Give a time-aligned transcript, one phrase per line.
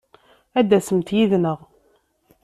[0.59, 1.59] Ad d-tasemt yid-neɣ!